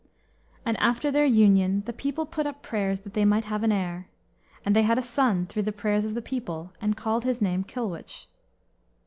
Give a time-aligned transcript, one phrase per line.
[0.65, 4.07] And after their union the people put up prayers that they might have an heir.
[4.65, 7.63] And they had a son through the prayers of the people; and called his name
[7.63, 8.25] Kilwich.